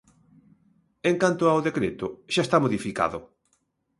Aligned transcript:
En 1.09 1.15
canto 1.21 1.43
ao 1.47 1.63
decreto, 1.67 2.07
xa 2.33 2.41
está 2.43 2.57
modificado. 2.63 3.19